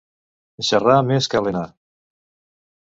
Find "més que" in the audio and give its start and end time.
1.11-1.41